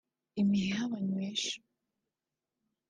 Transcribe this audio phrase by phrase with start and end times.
[0.41, 1.55] Imiheha banywesha